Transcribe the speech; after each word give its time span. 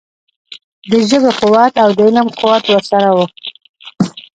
د 0.89 0.91
ژبې 1.09 1.31
قوت 1.39 1.73
او 1.83 1.89
د 1.97 1.99
علم 2.07 2.27
قوت 2.39 2.63
ورسره 2.67 3.09
وو. 3.15 3.25